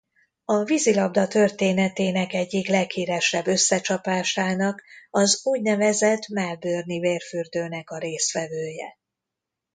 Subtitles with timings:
[0.45, 8.97] A vízilabda történetének egyik leghíresebb összecsapásának az úgynevezett melbourne-i vérfürdőnek a résztvevője.